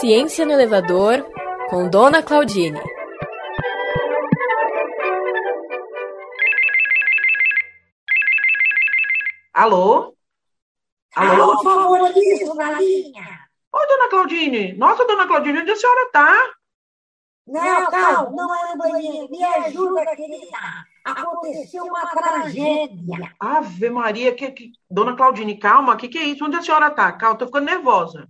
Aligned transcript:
Ciência 0.00 0.44
no 0.44 0.52
Elevador, 0.52 1.24
com 1.70 1.88
Dona 1.88 2.22
Claudine. 2.22 2.80
Alô? 9.52 10.14
Alô, 11.14 11.42
Alô 11.42 11.62
favorizo 11.62 12.54
na 12.54 12.72
linha. 12.72 13.48
Oi, 13.72 13.86
Dona 13.86 14.08
Claudine. 14.08 14.72
Nossa, 14.74 15.06
Dona 15.06 15.26
Claudine, 15.26 15.60
onde 15.60 15.70
a 15.70 15.76
senhora 15.76 16.10
tá? 16.12 16.54
Não, 17.46 17.86
calma, 17.90 18.30
não 18.30 18.54
é 18.54 18.72
no 18.72 18.78
banheiro. 18.78 19.30
Me 19.30 19.44
ajuda, 19.44 20.16
querida. 20.16 20.58
Aconteceu 21.04 21.84
uma 21.84 22.06
tragédia. 22.06 23.34
Ave 23.38 23.90
Maria, 23.90 24.34
que, 24.34 24.50
que... 24.50 24.72
Dona 24.90 25.14
Claudine, 25.14 25.58
calma, 25.58 25.94
o 25.94 25.96
que, 25.96 26.08
que 26.08 26.18
é 26.18 26.24
isso? 26.24 26.44
Onde 26.44 26.56
a 26.56 26.62
senhora 26.62 26.90
tá? 26.90 27.12
Calma, 27.12 27.38
tô 27.38 27.46
ficando 27.46 27.66
nervosa. 27.66 28.28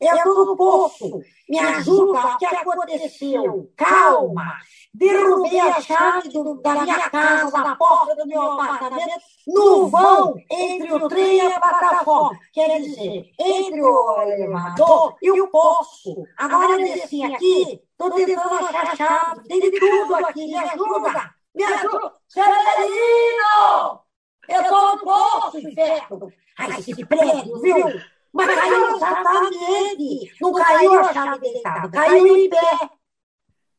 Eu 0.00 0.14
estou 0.14 0.46
no 0.46 0.56
poço. 0.56 1.20
Me 1.48 1.58
ajuda, 1.58 2.20
o 2.20 2.38
que 2.38 2.46
aconteceu? 2.46 3.72
Calma. 3.76 4.58
Derrubei 4.94 5.58
a 5.58 5.80
chave 5.80 6.28
do, 6.28 6.60
da 6.60 6.82
minha 6.82 7.10
casa, 7.10 7.50
da 7.50 7.74
porta 7.74 8.14
do 8.14 8.26
meu 8.26 8.40
apartamento, 8.40 9.20
no 9.46 9.88
vão 9.88 10.34
entre 10.50 10.92
o 10.92 11.08
trem 11.08 11.38
e 11.38 11.40
a 11.40 11.60
plataforma. 11.60 12.38
Quer 12.52 12.80
dizer, 12.80 13.30
entre 13.40 13.82
o 13.82 14.22
elevador 14.22 15.16
e 15.20 15.40
o 15.40 15.48
poço. 15.48 16.24
Agora 16.36 16.72
eu 16.72 16.78
desci 16.78 17.24
aqui, 17.24 17.80
estou 17.90 18.10
tentando 18.12 18.54
achar 18.54 18.92
a 18.92 18.96
chave. 18.96 19.48
Tem 19.48 19.70
tudo 19.70 20.14
aqui. 20.14 20.46
Me 20.46 20.56
ajuda. 20.56 21.34
Me 21.54 21.64
ajuda. 21.64 22.12
Severino! 22.28 24.00
Eu 24.48 24.62
estou 24.62 24.96
no 24.96 25.02
poço, 25.02 25.58
inferno. 25.58 26.32
Ai, 26.56 26.78
esse 26.78 27.04
prédio, 27.04 27.60
viu? 27.60 28.17
Mas 28.32 28.54
caiu 28.54 28.96
exatamente. 28.96 30.36
Não 30.40 30.52
caiu 30.52 31.00
a 31.00 31.12
chave 31.12 31.40
deitada, 31.40 31.90
caiu 31.90 32.36
em 32.36 32.48
pé. 32.48 32.90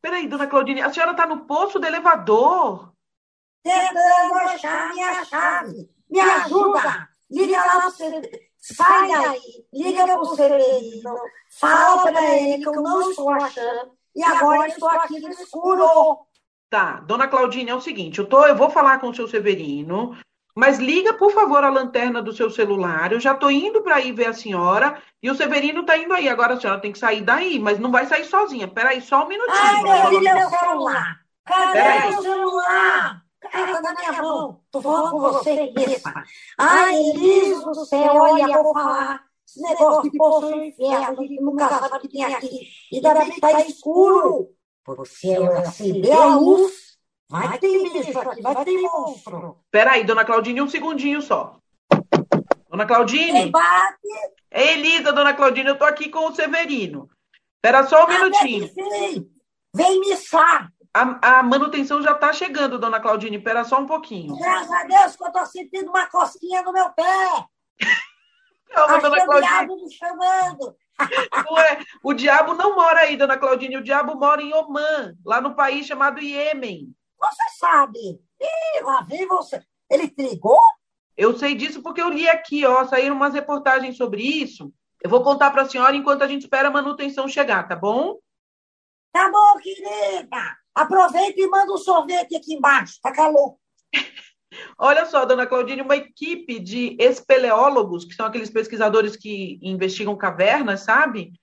Peraí, 0.02 0.28
dona 0.28 0.48
Claudine, 0.48 0.82
a 0.82 0.92
senhora 0.92 1.12
está 1.12 1.26
no 1.26 1.46
poço 1.46 1.80
do 1.80 1.86
elevador? 1.86 2.92
Tentando 3.62 4.34
achar 4.34 4.94
minha 4.94 5.24
chave. 5.26 5.90
Me 6.10 6.20
ajuda. 6.20 7.10
Liga 7.30 7.58
lá 7.58 7.82
pro 7.82 7.92
Severino. 7.92 8.40
Sai 8.58 9.08
daí. 9.08 9.66
Liga 9.74 10.06
pro 10.06 10.36
Severino. 10.36 11.16
Fala 11.60 12.04
para 12.04 12.38
ele 12.38 12.64
que 12.64 12.68
eu 12.68 12.82
não 12.82 13.10
estou 13.10 13.30
achando. 13.30 13.92
E 14.16 14.24
agora 14.24 14.68
estou 14.68 14.90
aqui 14.90 15.20
no 15.20 15.30
escuro. 15.30 16.26
Tá, 16.70 17.00
dona 17.02 17.28
Claudine, 17.28 17.72
é 17.72 17.76
o 17.76 17.82
seguinte, 17.82 18.20
eu, 18.20 18.28
tô, 18.28 18.46
eu 18.46 18.56
vou 18.56 18.70
falar 18.70 19.00
com 19.00 19.10
o 19.10 19.16
seu 19.16 19.28
Severino, 19.28 20.16
mas 20.60 20.78
liga, 20.78 21.14
por 21.14 21.32
favor, 21.32 21.64
a 21.64 21.70
lanterna 21.70 22.22
do 22.22 22.34
seu 22.34 22.52
celular. 22.52 23.14
Eu 23.14 23.20
já 23.22 23.32
estou 23.32 23.50
indo 23.50 23.82
para 23.82 24.02
ir 24.02 24.12
ver 24.12 24.28
a 24.28 24.34
senhora 24.34 25.02
e 25.24 25.32
o 25.32 25.36
Severino 25.36 25.80
está 25.80 25.98
indo 25.98 26.14
aí. 26.14 26.28
Agora 26.28 26.56
a 26.56 26.60
senhora 26.60 26.82
tem 26.82 26.92
que 26.92 27.00
sair 27.00 27.22
daí, 27.22 27.58
mas 27.58 27.80
não 27.80 27.90
vai 27.90 28.06
sair 28.06 28.26
sozinha. 28.26 28.68
Peraí, 28.68 29.00
só 29.00 29.24
um 29.24 29.30
minutinho. 29.30 29.58
Ai, 29.58 29.82
meu, 29.82 30.20
meu 30.20 30.50
celular. 30.50 31.22
Cadê 31.46 32.10
meu 32.10 32.22
celular? 32.22 33.24
Cadê 33.40 33.80
na 33.80 33.94
minha 33.94 34.22
mão? 34.22 34.60
Tô 34.70 34.82
falando 34.82 35.12
com 35.12 35.20
você, 35.22 35.74
isso. 35.78 36.10
Ai, 36.58 36.94
Elis 36.94 37.64
do 37.64 37.86
céu, 37.86 38.16
olha, 38.16 38.44
eu 38.44 38.62
vou 38.62 38.74
falar. 38.74 39.24
Esse 39.48 39.62
negócio 39.62 40.12
de 40.12 40.18
poço 40.18 40.52
no 40.52 40.62
inferno, 40.62 41.22
gente 41.22 41.42
nunca 41.42 41.70
sabe 41.70 41.96
o 41.96 42.00
que 42.02 42.10
tem 42.10 42.26
aqui. 42.26 42.68
E 42.92 43.02
daí 43.02 43.32
que 43.32 43.40
tá 43.40 43.62
escuro. 43.62 44.50
Você 44.86 45.38
acender 45.66 46.12
a 46.12 46.36
luz 46.36 46.89
Vai 47.30 47.60
ter 47.60 47.84
bicho 47.84 48.20
aqui, 48.20 48.42
vai 48.42 48.66
ter 48.66 48.82
monstro. 48.82 49.58
Peraí, 49.70 50.04
dona 50.04 50.26
Claudine, 50.26 50.62
um 50.62 50.70
segundinho 50.70 51.22
só. 51.22 51.58
Dona 52.70 52.88
Claudine. 52.88 53.52
bate. 53.52 53.98
É 54.50 54.74
Elisa, 54.74 55.14
dona 55.14 55.34
Claudine, 55.34 55.70
eu 55.70 55.78
tô 55.78 55.86
aqui 55.86 56.10
com 56.10 56.28
o 56.28 56.34
Severino. 56.34 57.08
Espera 57.56 57.86
só 57.86 58.06
um 58.06 58.08
minutinho. 58.08 58.72
Vem, 58.74 59.32
vem 59.76 60.00
me 60.00 60.18
A, 60.94 61.40
a, 61.40 61.44
manutenção 61.44 62.02
já 62.02 62.16
tá 62.16 62.34
chegando, 62.34 62.80
dona 62.80 63.00
Claudine. 63.00 63.38
Espera 63.38 63.64
só 63.64 63.80
um 63.80 63.86
pouquinho. 63.86 64.36
Graças 64.36 64.72
a 64.72 64.84
Deus 64.86 65.16
que 65.16 65.24
eu 65.24 65.32
tô 65.32 65.46
sentindo 65.46 65.90
uma 65.90 66.08
cosquinha 66.08 66.64
no 66.64 66.74
meu 66.74 66.90
pé. 66.90 67.46
Calma, 68.74 68.96
Acho 68.96 69.02
dona 69.02 69.26
Claudine. 69.26 69.46
o 69.46 69.50
diabo 69.50 69.76
me 69.76 69.94
chamando. 69.94 70.76
Não 71.50 71.58
é. 71.60 71.80
O 72.04 72.14
diabo 72.14 72.54
não 72.56 72.76
mora 72.76 73.02
aí, 73.02 73.16
dona 73.16 73.38
Claudine. 73.38 73.78
O 73.78 73.84
diabo 73.84 74.16
mora 74.16 74.42
em 74.42 74.54
Oman, 74.54 75.16
lá 75.26 75.40
no 75.40 75.56
país 75.56 75.88
chamado 75.88 76.20
Iêmen. 76.20 76.94
Você 77.20 77.44
sabe. 77.60 78.22
Ih, 78.40 78.82
lá 78.84 79.02
vem 79.02 79.28
você. 79.28 79.62
Ele 79.90 80.08
trigou? 80.10 80.60
Eu 81.18 81.38
sei 81.38 81.54
disso 81.54 81.82
porque 81.82 82.02
eu 82.02 82.10
li 82.10 82.30
aqui, 82.30 82.66
ó, 82.66 82.86
saíram 82.86 83.16
umas 83.16 83.34
reportagens 83.34 83.98
sobre 83.98 84.22
isso. 84.24 84.74
Eu 85.02 85.10
vou 85.10 85.24
contar 85.24 85.52
para 85.52 85.64
a 85.64 85.70
senhora 85.70 85.96
enquanto 85.96 86.24
a 86.24 86.28
gente 86.28 86.44
espera 86.44 86.70
a 86.70 86.72
manutenção 86.72 87.28
chegar, 87.28 87.68
tá 87.68 87.76
bom? 87.76 88.18
Tá 89.12 89.30
bom, 89.30 89.58
querida. 89.62 90.58
Aproveita 90.74 91.42
e 91.42 91.48
manda 91.48 91.74
um 91.74 91.78
sorvete 91.78 92.36
aqui 92.36 92.54
embaixo, 92.54 93.00
tá 93.02 93.12
calor. 93.12 93.58
Olha 94.78 95.06
só, 95.06 95.26
dona 95.26 95.46
Claudine, 95.46 95.82
uma 95.82 95.96
equipe 95.96 96.60
de 96.60 96.96
espeleólogos, 97.00 98.06
que 98.06 98.14
são 98.14 98.26
aqueles 98.26 98.50
pesquisadores 98.50 99.16
que 99.16 99.60
investigam 99.62 100.16
cavernas, 100.16 100.82
sabe? 100.82 101.34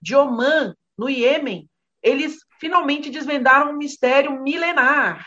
De 0.00 0.14
Oman, 0.14 0.74
no 0.96 1.08
Iêmen, 1.08 1.68
eles 2.06 2.36
finalmente 2.60 3.10
desvendaram 3.10 3.72
um 3.72 3.76
mistério 3.76 4.40
milenar. 4.40 5.26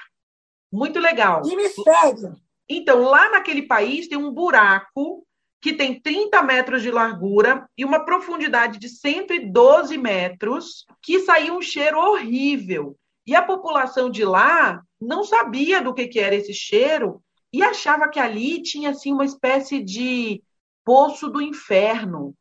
Muito 0.72 1.00
legal. 1.00 1.42
Que 1.42 1.56
mistério? 1.56 2.36
Então, 2.70 3.02
lá 3.02 3.30
naquele 3.32 3.64
país 3.64 4.08
tem 4.08 4.18
um 4.18 4.32
buraco 4.32 5.26
que 5.62 5.74
tem 5.74 6.00
30 6.00 6.42
metros 6.42 6.82
de 6.82 6.90
largura 6.90 7.68
e 7.78 7.84
uma 7.84 8.06
profundidade 8.06 8.80
de 8.80 8.88
112 8.88 9.98
metros, 9.98 10.86
que 11.02 11.20
saiu 11.20 11.58
um 11.58 11.62
cheiro 11.62 12.00
horrível. 12.00 12.96
E 13.28 13.36
a 13.36 13.42
população 13.42 14.10
de 14.10 14.24
lá 14.24 14.82
não 15.02 15.26
sabia 15.26 15.82
do 15.82 15.94
que, 15.94 16.08
que 16.08 16.20
era 16.20 16.36
esse 16.36 16.54
cheiro 16.54 17.22
e 17.52 17.62
achava 17.62 18.08
que 18.08 18.20
ali 18.20 18.62
tinha 18.62 18.92
assim 18.92 19.12
uma 19.12 19.26
espécie 19.26 19.84
de 19.84 20.42
poço 20.86 21.28
do 21.28 21.42
inferno, 21.42 22.34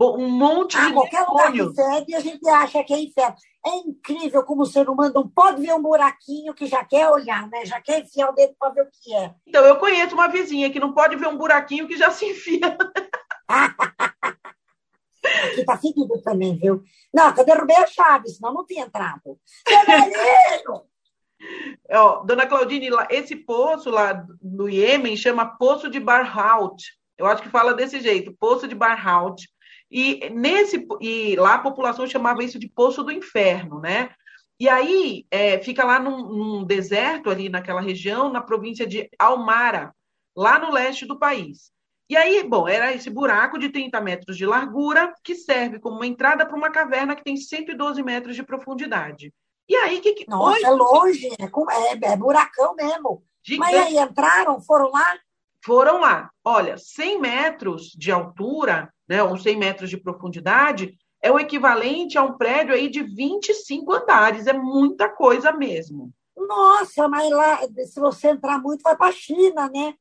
um 0.00 0.28
monte 0.28 0.76
ah, 0.76 0.86
de 0.86 0.92
qualquer 0.92 1.26
lugar 1.26 1.52
que 1.52 1.74
fede, 1.74 2.14
a 2.14 2.20
gente 2.20 2.48
acha 2.48 2.84
que 2.84 2.92
é 2.92 3.00
inferno. 3.00 3.36
É 3.64 3.76
incrível 3.78 4.44
como 4.44 4.62
o 4.62 4.66
ser 4.66 4.88
humano 4.88 5.12
não 5.14 5.28
pode 5.28 5.60
ver 5.60 5.72
um 5.72 5.82
buraquinho 5.82 6.54
que 6.54 6.66
já 6.66 6.84
quer 6.84 7.08
olhar, 7.08 7.48
né? 7.48 7.64
Já 7.64 7.80
quer 7.80 8.00
enfiar 8.00 8.30
o 8.30 8.34
dedo 8.34 8.54
para 8.58 8.72
ver 8.72 8.82
o 8.82 8.90
que 8.92 9.14
é. 9.14 9.34
Então, 9.46 9.64
eu 9.64 9.76
conheço 9.76 10.14
uma 10.14 10.28
vizinha 10.28 10.70
que 10.70 10.78
não 10.78 10.92
pode 10.92 11.16
ver 11.16 11.26
um 11.26 11.36
buraquinho 11.36 11.88
que 11.88 11.96
já 11.96 12.10
se 12.10 12.26
enfia. 12.26 12.76
Aqui 13.48 13.74
tá 15.64 15.76
fedido 15.76 16.22
também, 16.22 16.56
viu? 16.56 16.84
Não, 17.12 17.34
eu 17.34 17.44
derrubei 17.44 17.76
a 17.76 17.86
chave, 17.86 18.28
senão 18.28 18.54
não 18.54 18.64
tinha 18.64 18.84
entrado. 18.84 19.38
Severino! 19.66 20.84
Ó, 21.90 22.24
dona 22.24 22.46
Claudine, 22.46 22.88
esse 23.10 23.36
poço 23.36 23.90
lá 23.90 24.26
no 24.42 24.68
Iêmen 24.68 25.16
chama 25.16 25.56
Poço 25.56 25.90
de 25.90 26.00
Barhout. 26.00 26.84
Eu 27.18 27.26
acho 27.26 27.42
que 27.42 27.48
fala 27.48 27.74
desse 27.74 28.00
jeito, 28.00 28.36
Poço 28.38 28.68
de 28.68 28.74
Barhout. 28.74 29.46
E 29.90 30.28
nesse 30.30 30.86
e 31.00 31.36
lá 31.36 31.54
a 31.54 31.60
população 31.60 32.06
chamava 32.06 32.42
isso 32.42 32.58
de 32.58 32.68
Poço 32.68 33.02
do 33.02 33.12
Inferno, 33.12 33.80
né? 33.80 34.10
E 34.58 34.68
aí 34.68 35.26
é, 35.30 35.58
fica 35.58 35.84
lá 35.84 35.98
num, 35.98 36.22
num, 36.22 36.64
deserto 36.64 37.30
ali 37.30 37.48
naquela 37.48 37.80
região, 37.80 38.32
na 38.32 38.40
província 38.40 38.86
de 38.86 39.08
Almara, 39.18 39.94
lá 40.34 40.58
no 40.58 40.72
leste 40.72 41.04
do 41.04 41.18
país. 41.18 41.70
E 42.08 42.16
aí, 42.16 42.42
bom, 42.44 42.68
era 42.68 42.92
esse 42.92 43.10
buraco 43.10 43.58
de 43.58 43.68
30 43.68 44.00
metros 44.00 44.36
de 44.36 44.46
largura 44.46 45.12
que 45.22 45.34
serve 45.34 45.78
como 45.78 45.96
uma 45.96 46.06
entrada 46.06 46.46
para 46.46 46.56
uma 46.56 46.70
caverna 46.70 47.16
que 47.16 47.24
tem 47.24 47.36
112 47.36 48.02
metros 48.02 48.36
de 48.36 48.44
profundidade. 48.44 49.32
E 49.68 49.74
aí, 49.74 50.00
que, 50.00 50.14
que 50.14 50.30
Nossa, 50.30 50.66
é 50.66 50.70
longe, 50.70 51.26
é, 51.26 51.44
é, 51.44 52.12
é 52.12 52.16
buracão 52.16 52.74
mesmo. 52.76 53.24
Gigante. 53.42 53.72
Mas 53.72 53.86
aí 53.86 53.98
entraram, 53.98 54.60
foram 54.60 54.90
lá? 54.90 55.18
Foram 55.66 56.00
lá. 56.00 56.30
Olha, 56.44 56.78
100 56.78 57.20
metros 57.20 57.90
de 57.98 58.12
altura 58.12 58.88
né, 59.08 59.20
ou 59.20 59.36
100 59.36 59.56
metros 59.56 59.90
de 59.90 59.96
profundidade, 59.96 60.96
é 61.20 61.28
o 61.28 61.40
equivalente 61.40 62.16
a 62.16 62.22
um 62.22 62.36
prédio 62.36 62.72
aí 62.72 62.88
de 62.88 63.02
25 63.02 63.92
andares. 63.92 64.46
É 64.46 64.52
muita 64.52 65.08
coisa 65.08 65.50
mesmo. 65.50 66.12
Nossa, 66.36 67.08
mas 67.08 67.28
lá, 67.30 67.58
se 67.84 67.98
você 67.98 68.28
entrar 68.28 68.60
muito, 68.60 68.82
vai 68.82 68.96
para 68.96 69.08
a 69.08 69.12
China, 69.12 69.68
né? 69.68 69.94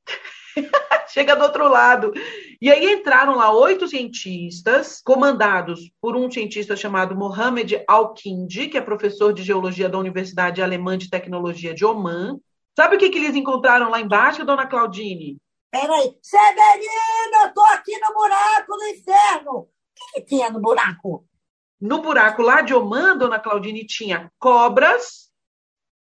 Chega 1.09 1.35
do 1.35 1.43
outro 1.43 1.67
lado. 1.67 2.13
E 2.61 2.69
aí 2.69 2.93
entraram 2.93 3.35
lá 3.35 3.51
oito 3.51 3.87
cientistas, 3.87 5.01
comandados 5.03 5.89
por 5.99 6.15
um 6.15 6.29
cientista 6.29 6.75
chamado 6.75 7.15
Mohamed 7.15 7.83
Al-Kindi, 7.87 8.67
que 8.67 8.77
é 8.77 8.81
professor 8.81 9.33
de 9.33 9.41
geologia 9.41 9.89
da 9.89 9.97
Universidade 9.97 10.61
Alemã 10.61 10.95
de 10.95 11.09
Tecnologia 11.09 11.73
de 11.73 11.83
Oman. 11.83 12.39
Sabe 12.75 12.97
o 12.97 12.99
que, 12.99 13.09
que 13.09 13.17
eles 13.17 13.35
encontraram 13.35 13.89
lá 13.89 13.99
embaixo, 13.99 14.45
dona 14.45 14.67
Claudine? 14.67 15.37
Peraí. 15.75 16.17
Severina, 16.21 17.43
eu 17.43 17.53
tô 17.53 17.61
aqui 17.65 17.99
no 17.99 18.13
buraco 18.13 18.77
do 18.77 18.87
inferno. 18.87 19.51
O 19.51 19.67
que, 19.93 20.13
que 20.13 20.21
tinha 20.21 20.49
no 20.49 20.61
buraco? 20.61 21.27
No 21.81 22.01
buraco 22.01 22.41
lá 22.41 22.61
de 22.61 22.73
Oman, 22.73 23.17
dona 23.17 23.39
Claudine, 23.39 23.85
tinha 23.85 24.31
cobras, 24.39 25.29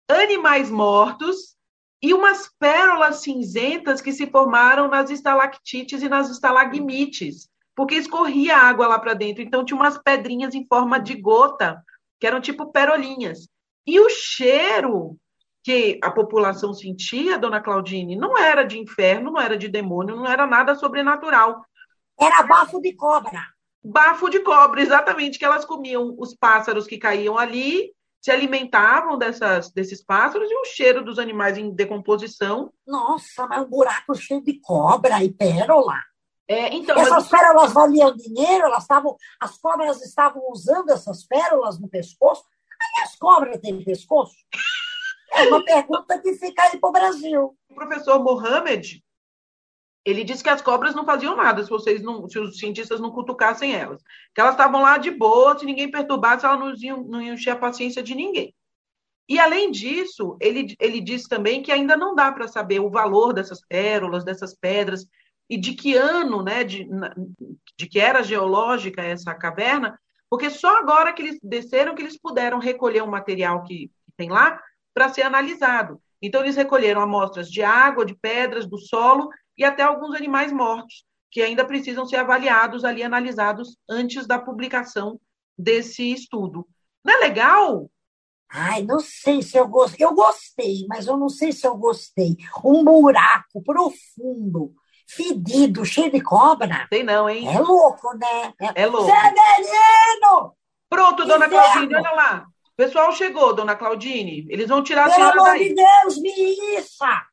animais 0.10 0.72
mortos 0.72 1.56
e 2.02 2.16
umas 2.16 2.50
pérolas 2.58 3.18
cinzentas 3.18 4.02
que 4.02 4.12
se 4.12 4.26
formaram 4.26 4.88
nas 4.88 5.12
estalactites 5.12 6.02
e 6.02 6.10
nas 6.10 6.32
estalagmites. 6.32 7.48
porque 7.76 7.94
escorria 7.94 8.58
água 8.58 8.88
lá 8.88 8.98
para 8.98 9.14
dentro. 9.14 9.44
Então 9.44 9.64
tinha 9.64 9.80
umas 9.80 10.00
pedrinhas 10.00 10.56
em 10.56 10.66
forma 10.66 11.00
de 11.00 11.14
gota, 11.14 11.80
que 12.20 12.26
eram 12.26 12.42
tipo 12.42 12.72
perolinhas. 12.72 13.48
E 13.86 14.00
o 14.00 14.10
cheiro 14.10 15.16
que 15.64 16.00
a 16.02 16.10
população 16.10 16.74
sentia, 16.74 17.38
dona 17.38 17.62
Claudine, 17.62 18.16
não 18.16 18.38
era 18.38 18.64
de 18.64 18.80
inferno, 18.80 19.32
não 19.32 19.42
era 19.42 19.58
de 19.58 19.68
demônio, 19.68 20.16
não 20.16 20.26
era 20.26 20.48
nada 20.48 20.76
sobrenatural. 20.76 21.64
Era 22.20 22.44
bafo 22.44 22.82
de 22.82 22.94
cobra. 22.94 23.46
Bafo 23.84 24.30
de 24.30 24.40
cobra, 24.40 24.82
exatamente, 24.82 25.40
que 25.40 25.46
elas 25.46 25.66
comiam 25.66 26.16
os 26.18 26.36
pássaros 26.36 26.86
que 26.86 26.98
caíam 26.98 27.38
ali, 27.38 27.94
se 28.22 28.32
alimentavam 28.32 29.18
dessas, 29.18 29.72
desses 29.72 30.04
pássaros 30.04 30.50
e 30.52 30.56
o 30.56 30.66
cheiro 30.66 31.04
dos 31.04 31.18
animais 31.18 31.58
em 31.58 31.74
decomposição. 31.74 32.72
Nossa, 32.86 33.48
mas 33.48 33.64
um 33.64 33.70
buraco 33.70 34.14
cheio 34.16 34.44
de 34.44 34.60
cobra 34.60 35.24
e 35.24 35.32
pérola. 35.32 35.96
É, 36.48 36.74
então, 36.74 36.98
essas 36.98 37.30
mas... 37.30 37.30
pérolas 37.30 37.72
valiam 37.72 38.16
dinheiro, 38.16 38.66
elas 38.66 38.82
estavam, 38.82 39.16
as 39.40 39.58
cobras 39.58 40.02
estavam 40.02 40.42
usando 40.50 40.90
essas 40.90 41.24
pérolas 41.24 41.80
no 41.80 41.88
pescoço. 41.88 42.44
Aí 42.82 43.04
as 43.04 43.16
cobras 43.16 43.60
têm 43.60 43.84
pescoço? 43.84 44.36
É 45.32 45.48
uma 45.48 45.64
pergunta 45.64 46.20
que 46.20 46.34
fica 46.34 46.64
aí 46.64 46.80
para 46.80 46.90
o 46.90 46.94
Brasil. 46.94 47.56
O 47.70 47.76
professor 47.76 48.24
Mohamed, 48.24 49.04
ele 50.06 50.24
disse 50.24 50.44
que 50.44 50.50
as 50.50 50.62
cobras 50.62 50.96
não 50.96 51.06
faziam 51.06 51.36
nada 51.36 51.64
se 51.64 51.70
vocês 51.70 52.02
não, 52.02 52.28
se 52.28 52.40
os 52.40 52.58
cientistas 52.58 53.00
não 53.00 53.12
cutucassem 53.12 53.74
elas. 53.74 54.02
Que 54.34 54.42
elas 54.42 54.54
estavam 54.54 54.82
lá 54.82 54.98
de 54.98 55.12
boa, 55.12 55.58
se 55.58 55.66
ninguém 55.66 55.92
perturbasse, 55.92 56.46
elas 56.46 56.60
não 56.60 56.74
iam, 56.76 57.04
não 57.04 57.22
iam 57.22 57.36
encher 57.36 57.52
a 57.52 57.56
paciência 57.56 58.02
de 58.02 58.16
ninguém. 58.16 58.54
E 59.28 59.38
além 59.38 59.70
disso, 59.70 60.36
ele, 60.42 60.76
ele 60.80 61.00
disse 61.00 61.30
também 61.30 61.62
que 61.62 61.72
ainda 61.72 61.96
não 61.96 62.16
dá 62.16 62.32
para 62.32 62.48
saber 62.48 62.80
o 62.80 62.90
valor 62.90 63.32
dessas 63.32 63.62
pérolas, 63.62 64.26
dessas 64.26 64.56
pedras, 64.56 65.06
e 65.48 65.56
de 65.56 65.74
que 65.74 65.96
ano, 65.96 66.42
né, 66.42 66.64
de, 66.64 66.88
de 67.78 67.88
que 67.88 68.00
era 68.00 68.24
geológica 68.24 69.04
essa 69.04 69.34
caverna, 69.36 70.00
porque 70.30 70.50
só 70.50 70.78
agora 70.78 71.14
que 71.14 71.22
eles 71.22 71.40
desceram 71.42 71.94
que 71.96 72.02
eles 72.02 72.18
puderam 72.18 72.60
recolher 72.60 73.02
o 73.02 73.08
material 73.08 73.64
que 73.64 73.92
tem 74.16 74.30
lá 74.30 74.60
para 74.94 75.10
ser 75.10 75.24
analisado. 75.24 76.02
Então, 76.22 76.42
eles 76.42 76.56
recolheram 76.56 77.02
amostras 77.02 77.50
de 77.50 77.64
água, 77.64 78.06
de 78.06 78.16
pedras, 78.16 78.66
do 78.66 78.78
solo 78.78 79.30
e 79.58 79.64
até 79.64 79.84
alguns 79.84 80.16
animais 80.16 80.52
mortos, 80.52 81.06
que 81.32 81.42
ainda 81.42 81.66
precisam 81.66 82.06
ser 82.06 82.18
avaliados 82.18 82.84
ali, 82.84 83.04
analisados 83.04 83.78
antes 83.90 84.26
da 84.26 84.40
publicação 84.40 85.20
desse 85.58 86.12
estudo. 86.12 86.68
Não 87.04 87.14
é 87.14 87.18
legal? 87.18 87.90
Ai, 88.52 88.82
não 88.82 89.00
sei 89.00 89.42
se 89.42 89.58
eu 89.58 89.68
gostei. 89.68 90.06
Eu 90.06 90.14
gostei, 90.14 90.86
mas 90.88 91.06
eu 91.06 91.16
não 91.16 91.30
sei 91.30 91.52
se 91.52 91.68
eu 91.68 91.78
gostei. 91.78 92.36
Um 92.64 92.84
buraco 92.84 93.62
profundo, 93.64 94.74
fedido, 95.08 95.86
cheio 95.86 96.12
de 96.12 96.22
cobra. 96.22 96.88
Tem 96.90 97.04
não, 97.04 97.30
hein? 97.30 97.48
É 97.48 97.60
louco, 97.60 98.12
né? 98.18 98.54
É 98.76 98.88
louco. 98.88 99.06
Severino! 99.06 100.56
Pronto, 100.90 101.26
dona 101.26 101.48
Claudine, 101.48 101.96
olha 101.96 102.12
lá. 102.12 102.46
O 102.80 102.82
pessoal 102.82 103.12
chegou, 103.12 103.54
dona 103.54 103.76
Claudine. 103.76 104.48
Eles 104.50 104.70
vão 104.70 104.82
tirar 104.82 105.02
a 105.02 105.06
Pelo 105.08 105.16
senhora 105.16 105.34
amor 105.42 105.50
daí. 105.50 105.68
de 105.68 105.76
Deus, 105.76 106.18
Missa! 106.18 107.28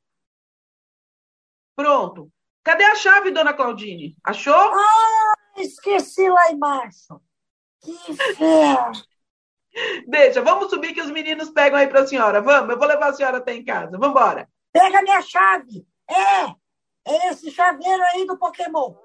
Pronto. 1.77 2.29
Cadê 2.65 2.83
a 2.83 2.97
chave, 2.97 3.31
dona 3.31 3.55
Claudine? 3.55 4.17
Achou? 4.25 4.53
Ah, 4.53 5.35
esqueci 5.57 6.29
lá 6.29 6.51
embaixo. 6.51 7.21
Que 7.81 7.93
inferno! 8.11 8.91
Deixa, 10.09 10.43
vamos 10.43 10.69
subir 10.69 10.93
que 10.93 11.01
os 11.01 11.13
meninos 11.13 11.51
pegam 11.51 11.79
aí 11.79 11.87
para 11.87 12.01
a 12.01 12.07
senhora. 12.09 12.41
Vamos, 12.41 12.71
eu 12.71 12.79
vou 12.81 12.89
levar 12.89 13.11
a 13.11 13.15
senhora 13.15 13.37
até 13.37 13.55
em 13.55 13.65
casa. 13.65 13.93
Vamos 13.93 14.09
embora. 14.09 14.49
Pega 14.73 15.01
minha 15.01 15.23
chave! 15.23 15.87
É! 16.11 16.47
É 17.09 17.29
esse 17.31 17.53
chaveiro 17.53 18.03
aí 18.03 18.27
do 18.27 18.37
Pokémon. 18.37 18.97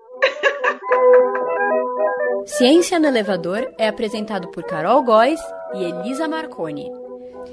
Ciência 2.48 3.00
no 3.00 3.06
Elevador 3.06 3.72
é 3.78 3.88
apresentado 3.88 4.50
por 4.50 4.64
Carol 4.64 5.04
Góes 5.04 5.40
e 5.74 5.84
Elisa 5.84 6.28
Marconi. 6.28 6.92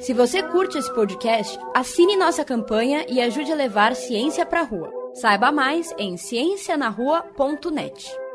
Se 0.00 0.12
você 0.12 0.42
curte 0.42 0.78
esse 0.78 0.92
podcast, 0.94 1.58
assine 1.74 2.16
nossa 2.16 2.44
campanha 2.44 3.04
e 3.08 3.20
ajude 3.20 3.50
a 3.50 3.56
levar 3.56 3.96
ciência 3.96 4.46
para 4.46 4.60
a 4.60 4.64
rua. 4.64 4.92
Saiba 5.14 5.50
mais 5.50 5.92
em 5.98 6.16
ciencianarrua.net. 6.16 8.27